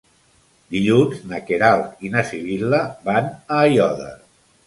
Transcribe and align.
Dilluns 0.75 1.19
na 1.33 1.39
Queralt 1.49 2.01
i 2.09 2.11
na 2.15 2.25
Sibil·la 2.31 2.81
van 3.09 3.29
a 3.33 3.59
Aiòder. 3.69 4.13